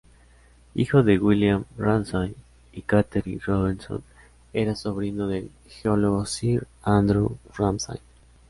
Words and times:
Hijo 0.73 1.03
de 1.03 1.19
William 1.19 1.65
Ramsay 1.77 2.35
y 2.73 2.81
Catherine 2.81 3.39
Robertson, 3.45 4.03
era 4.51 4.75
sobrino 4.75 5.27
del 5.27 5.51
geólogo 5.67 6.25
sir 6.25 6.65
Andrew 6.81 7.37
Ramsay. 7.55 7.99